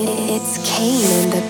It's 0.00 0.58
Kane 0.58 1.02
in 1.02 1.30
the 1.30 1.42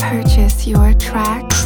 Purchase 0.00 0.66
your 0.66 0.92
tracks 0.94 1.57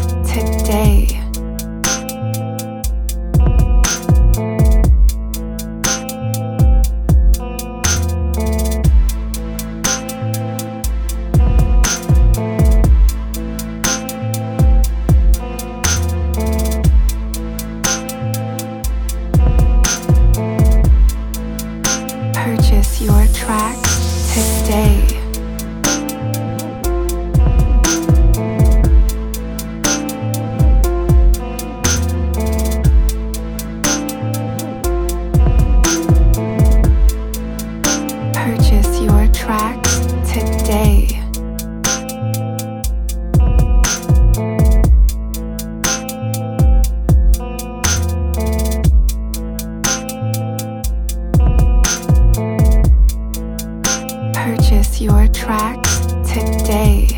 your 55.03 55.27
tracks 55.27 55.98
today. 56.33 57.08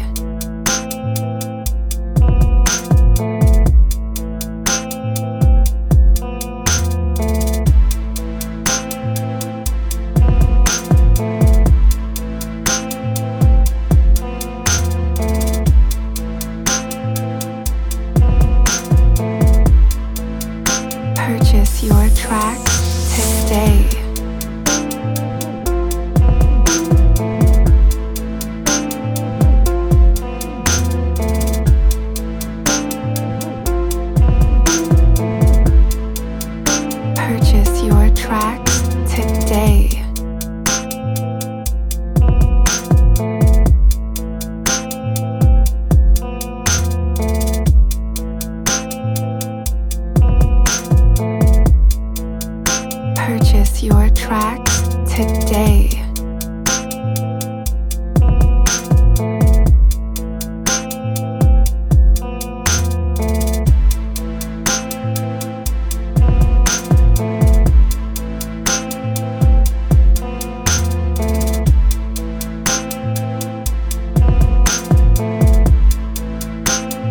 Purchase 21.16 21.82
your 21.82 22.08
tracks 22.16 23.44
today. 23.44 24.03
track 54.24 54.64
today. 55.04 55.90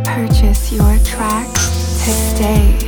Purchase 0.04 0.72
your 0.72 0.98
track 1.06 1.48
today. 2.04 2.83